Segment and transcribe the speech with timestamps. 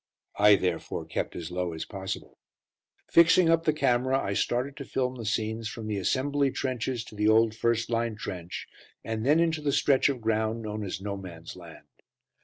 [0.39, 2.39] I therefore kept as low as possible.
[3.11, 7.15] Fixing up the camera, I started to film the scenes from the assembly trenches to
[7.15, 8.67] the old first line trench,
[9.03, 11.85] and then into the stretch of ground known as "No Man's Land."